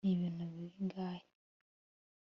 Nibintu 0.03 0.43
bingahe 0.55 1.23